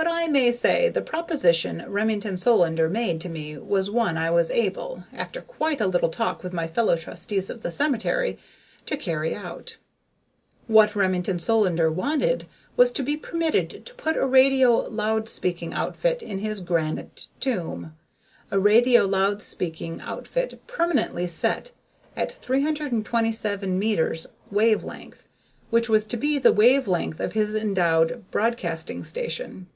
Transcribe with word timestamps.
But, 0.00 0.06
I 0.06 0.28
may 0.28 0.50
say, 0.50 0.88
the 0.88 1.02
proposition 1.02 1.84
Remington 1.86 2.38
Solander 2.38 2.88
made 2.88 3.20
to 3.20 3.28
me 3.28 3.58
was 3.58 3.90
one 3.90 4.16
I 4.16 4.30
was 4.30 4.48
able, 4.48 5.04
after 5.12 5.42
quite 5.42 5.78
a 5.78 5.86
little 5.86 6.08
talk 6.08 6.42
with 6.42 6.54
my 6.54 6.66
fellow 6.66 6.96
trustees 6.96 7.50
of 7.50 7.60
the 7.60 7.70
cemetery, 7.70 8.38
to 8.86 8.96
carry 8.96 9.34
out. 9.34 9.76
What 10.68 10.96
Remington 10.96 11.38
Solander 11.38 11.92
wanted 11.92 12.46
was 12.78 12.90
to 12.92 13.02
be 13.02 13.14
permitted 13.18 13.84
to 13.84 13.92
put 13.94 14.16
a 14.16 14.24
radio 14.26 14.72
loud 14.88 15.28
speaking 15.28 15.74
outfit 15.74 16.22
in 16.22 16.38
his 16.38 16.60
granite 16.60 17.26
tomb 17.38 17.94
a 18.50 18.58
radio 18.58 19.04
loud 19.04 19.42
speaking 19.42 20.00
outfit 20.00 20.62
permanently 20.66 21.26
set 21.26 21.72
at 22.16 22.32
327 22.32 23.78
meters 23.78 24.26
wave 24.50 24.82
length, 24.82 25.26
which 25.68 25.90
was 25.90 26.06
to 26.06 26.16
be 26.16 26.38
the 26.38 26.52
wave 26.54 26.88
length 26.88 27.20
of 27.20 27.34
his 27.34 27.54
endowed 27.54 28.24
broadcasting 28.30 29.04
station. 29.04 29.66